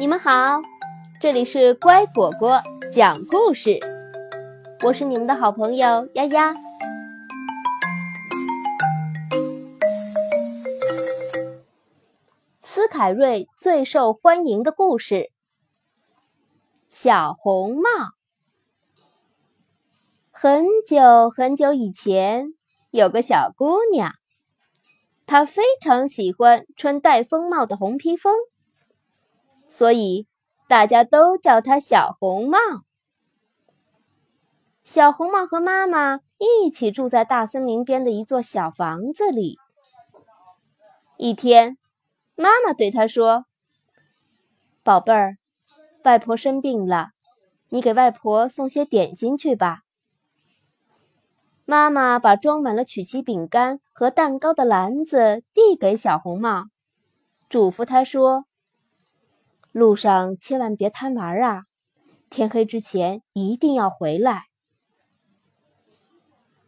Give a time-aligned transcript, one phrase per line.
[0.00, 0.62] 你们好，
[1.20, 3.78] 这里是乖果果讲故事，
[4.82, 6.54] 我是你们的好朋友丫丫。
[12.62, 15.14] 斯凯瑞最受欢迎的故事，
[16.88, 17.82] 《小红帽》。
[20.30, 22.54] 很久很久以前，
[22.90, 24.14] 有个小姑娘，
[25.26, 28.34] 她非常喜欢穿带风帽的红披风。
[29.70, 30.26] 所以，
[30.68, 32.58] 大家都叫她小红帽。
[34.82, 39.58] 小红帽和妈妈一起住在大森林边的一座小房子里。
[41.16, 41.78] 一天，
[42.34, 43.44] 妈妈对他说
[44.82, 45.36] ：“宝贝儿，
[46.02, 47.10] 外婆生病了，
[47.68, 49.82] 你给外婆送些点心去吧。”
[51.64, 56.64] 妈妈把装满了曲奇饼干和蛋糕的篮子递给小红帽，
[57.48, 58.46] 嘱咐她说。
[59.72, 61.62] 路上千万别贪玩啊！
[62.28, 64.44] 天黑之前一定要回来。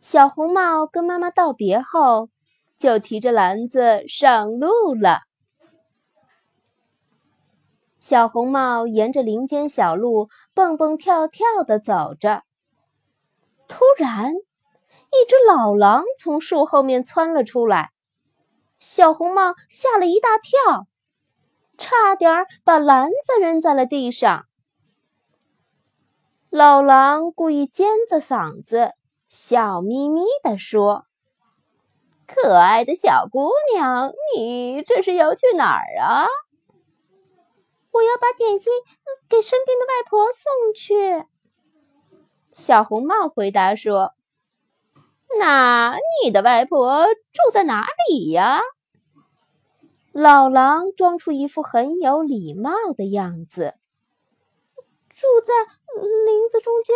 [0.00, 2.28] 小红帽跟妈妈道别后，
[2.78, 5.20] 就提着篮子上路了。
[8.00, 12.42] 小红帽沿着林间小路蹦蹦跳跳的走着，
[13.68, 17.90] 突然，一只老狼从树后面窜了出来，
[18.80, 20.88] 小红帽吓了一大跳。
[21.82, 24.46] 差点把篮子扔在了地上。
[26.48, 28.92] 老狼故意尖着嗓子，
[29.28, 31.06] 笑眯眯地说
[32.24, 36.26] ：“可爱的小姑娘，你这是要去哪儿啊
[37.90, 38.72] ？”“我要把点心
[39.28, 41.26] 给生病的外婆送去。”
[42.54, 44.14] 小红帽回答说。
[45.40, 48.60] “那你的外婆住在哪里呀？”
[50.12, 53.74] 老狼装出一副很有礼貌的样子，
[55.08, 55.54] 住在
[56.26, 56.94] 林子中间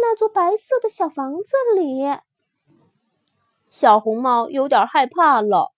[0.00, 2.02] 那座白色的小房子里。
[3.68, 5.72] 小红帽有点害怕了。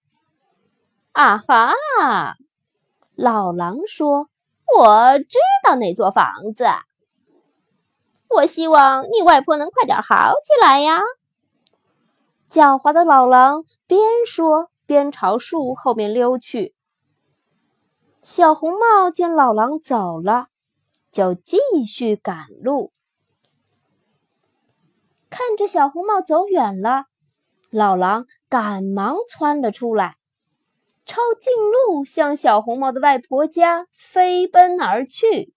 [1.13, 1.75] 啊哈！
[3.17, 4.29] 老狼说
[4.79, 6.65] ：“我知道那座房子。
[8.29, 11.01] 我希望你外婆能快点好起来呀。”
[12.49, 14.71] 狡猾的老狼边说。
[14.89, 16.75] 边朝树后面溜去。
[18.23, 20.47] 小红帽见老狼走了，
[21.11, 22.91] 就继续赶路。
[25.29, 27.05] 看着小红帽走远了，
[27.69, 30.17] 老狼赶忙窜了出来，
[31.05, 35.53] 抄近路向小红帽的外婆家飞奔而去。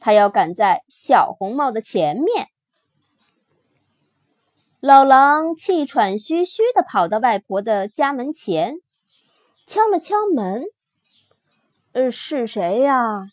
[0.00, 2.48] 他要赶在小红帽的前面。
[4.86, 8.76] 老狼气喘吁吁地跑到外婆的家门前，
[9.66, 10.62] 敲了敲门。
[11.90, 13.32] “呃，是谁呀？”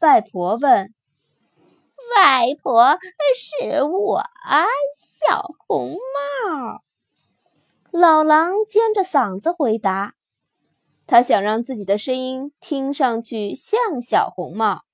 [0.00, 0.94] 外婆问。
[2.16, 2.96] “外婆，
[3.36, 4.64] 是我啊，
[4.96, 6.82] 小红帽。”
[7.92, 10.14] 老狼尖着嗓子回答。
[11.06, 14.84] 他想让自己的声音听上去像小红帽。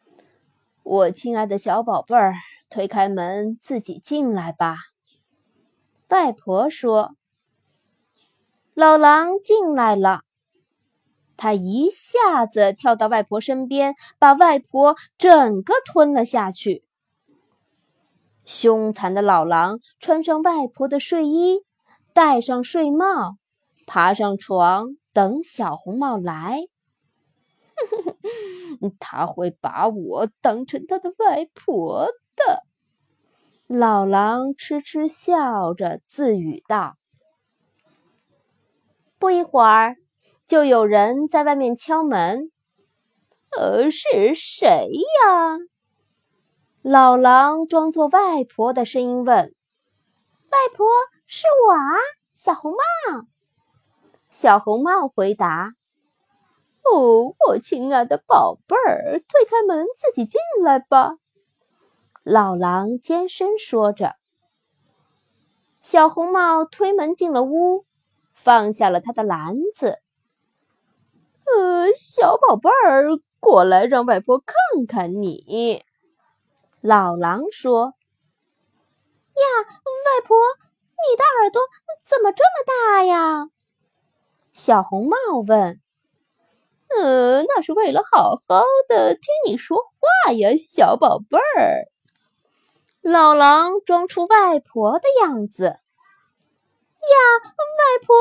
[0.84, 2.34] “我亲爱的小宝贝儿。”
[2.72, 4.76] 推开门，自己进来吧。
[6.08, 7.16] 外婆说
[8.72, 10.22] ：“老狼进来了。”
[11.36, 16.82] 他一下子跳到外婆身边，把外婆整个吞了下去。
[18.46, 21.66] 凶残的老狼穿上外婆的睡衣，
[22.14, 23.36] 戴上睡帽，
[23.86, 26.62] 爬上床等小红帽来。
[28.98, 32.08] 他会把我当成他的外婆。
[32.36, 32.62] 的
[33.66, 36.96] 老狼痴痴笑着自语道
[39.18, 39.96] ：“不一会儿，
[40.46, 42.50] 就有人在外面敲门。
[43.56, 45.58] 呃，是谁呀？”
[46.82, 49.54] 老狼装作外婆的声音问
[50.50, 50.86] ：“外婆，
[51.26, 51.96] 是我啊，
[52.32, 52.78] 小红帽。”
[54.28, 55.72] 小红帽回答
[56.90, 61.16] ：“哦，我亲爱的宝贝儿，推开门，自己进来吧。”
[62.24, 64.14] 老狼尖声说着，
[65.80, 67.84] 小红帽推门进了屋，
[68.32, 69.98] 放下了他的篮子。
[71.44, 75.82] 呃，小宝贝儿，过来让外婆看看你。
[76.80, 77.94] 老狼说
[79.34, 80.36] ：“呀，外婆，
[81.10, 81.60] 你的耳朵
[82.04, 83.48] 怎么这么大呀？”
[84.54, 85.16] 小红帽
[85.48, 85.80] 问。
[86.96, 91.90] “呃，那是为了好好的听你说话呀，小宝贝儿。”
[93.02, 95.64] 老狼装出外婆的样子。
[95.64, 95.78] 呀，
[97.42, 98.14] 外婆，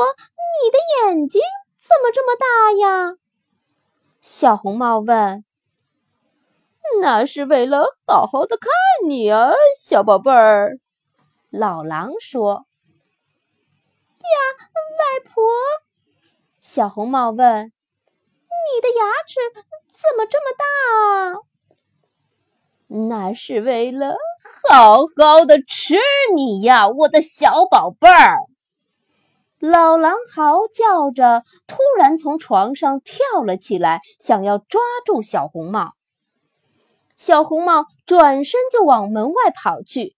[0.64, 1.40] 你的眼睛
[1.78, 3.18] 怎么这么大呀？
[4.20, 5.46] 小红帽问。
[7.00, 8.70] 那是为了好好的看
[9.08, 10.80] 你啊，小宝贝儿。
[11.52, 12.66] 老狼说。
[14.20, 14.38] 呀，
[14.98, 15.44] 外婆，
[16.60, 17.72] 小红帽问
[18.74, 19.40] ：“你的牙齿
[19.88, 21.38] 怎么这么大啊？”
[23.08, 24.18] 那是为了
[24.70, 25.96] 好好的吃
[26.36, 28.38] 你呀，我的小宝贝儿。
[29.60, 35.94] 老狼嚎叫着，突然从床上跳了起来，想要抓住小红帽。
[37.18, 40.16] 小红帽转身就往门外跑去，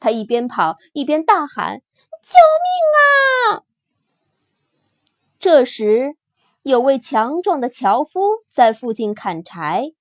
[0.00, 1.82] 他一边跑一边大喊
[2.22, 2.34] ：“救
[2.64, 3.62] 命啊！”
[5.38, 6.16] 这时，
[6.62, 8.20] 有位强壮的樵夫
[8.50, 9.92] 在附近砍柴，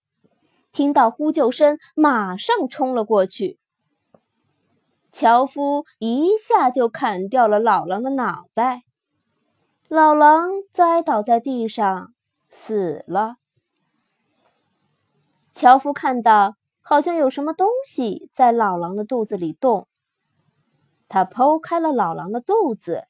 [0.76, 3.58] 听到呼救声，马上冲了过去。
[5.10, 8.84] 樵夫一下就砍掉了老狼的脑袋，
[9.88, 12.14] 老狼栽倒在地上
[12.50, 13.38] 死了。
[15.54, 19.88] 樵夫看到好像有什么东西在老狼的肚子里动，
[21.08, 23.08] 他剖开了老狼的肚子，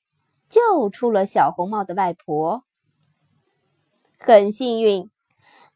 [0.47, 2.63] 救出了小红帽的外婆。
[4.19, 5.09] 很幸运，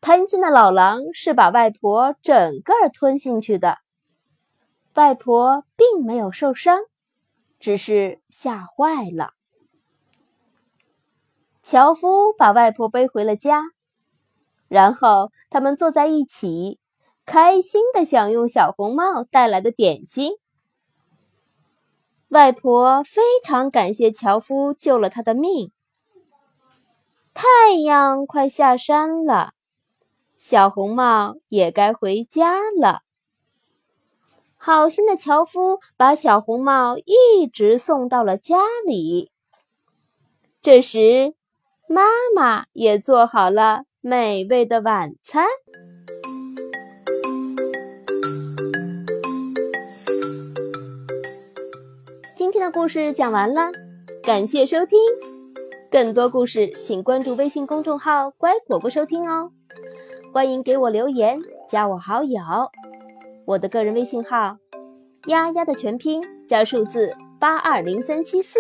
[0.02, 3.80] 贪心的老狼是把外婆整个吞进去的。
[4.96, 6.80] 外婆并没有受伤，
[7.60, 9.34] 只是吓坏了。
[11.62, 13.62] 樵夫把外婆背回了家，
[14.68, 16.80] 然后他们坐在一起，
[17.26, 20.34] 开心的享用小红帽带来的点心。
[22.30, 25.72] 外婆非常感谢樵夫救了她的命。
[27.34, 29.54] 太阳快下山了，
[30.40, 33.02] 小红帽也该回家了。
[34.56, 38.56] 好心的樵夫把小红帽一直送到了家
[38.88, 39.34] 里。
[40.62, 41.34] 这时，
[41.90, 45.46] 妈妈也做好了美味的晚餐。
[52.38, 53.74] 今天的故事讲完了，
[54.24, 54.98] 感谢收听。
[55.92, 59.52] 更多故事，请关注微信公众号“乖果果”收听哦。
[60.32, 62.40] 欢迎给我留言，加我好友。
[63.46, 64.58] 我的个人微信号，
[65.26, 68.60] 丫丫的全拼加数字八二零三七四，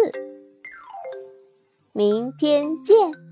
[1.94, 3.29] 明天见。